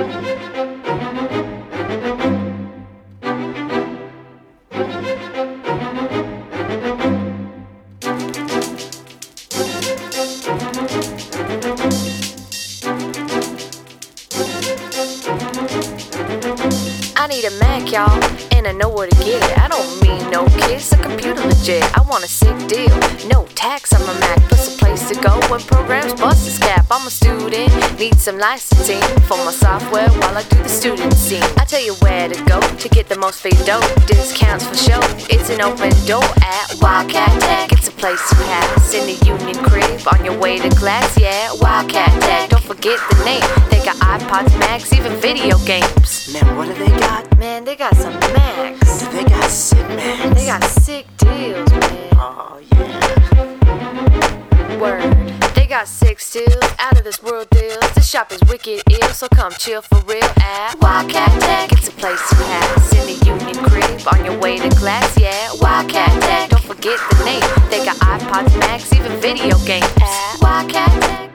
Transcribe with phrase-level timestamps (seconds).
[0.00, 0.04] I
[17.28, 18.08] need a Mac, y'all,
[18.52, 19.58] and I know where to get it.
[19.58, 21.84] I don't mean no kiss, a computer legit.
[21.94, 22.88] I want a sick deal,
[23.28, 26.86] no tax on my Mac, plus a place to go when programs bust its cap.
[26.90, 31.42] I'm a student, need some licensing for my software while I do the student scene.
[31.58, 35.00] I tell you where to go to get the most free dough, discounts for show.
[35.28, 37.72] It's an open door at Wildcat Tech.
[37.72, 38.70] It's a place to have.
[38.94, 41.18] in the Union Crib on your way to class.
[41.18, 42.50] Yeah, Wildcat Tech.
[42.50, 43.42] Don't forget the name.
[43.70, 46.32] They got iPods, Macs, even video games.
[46.32, 47.38] Man, what do they got?
[47.38, 49.02] Man, they got some Macs.
[49.08, 50.34] They got sick man.
[50.34, 52.08] They got sick deals, man.
[52.14, 53.19] Oh yeah.
[55.80, 57.90] Got six deals, out of this world deals.
[57.94, 61.72] The shop is wicked ill, so come chill for real at Wildcat Tech.
[61.72, 65.18] It's a place to pass in the Union Crib on your way to class.
[65.18, 66.50] Yeah, Wildcat Tech.
[66.50, 67.40] Don't forget the name.
[67.70, 71.29] They got iPods, Macs, even video games at Wildcat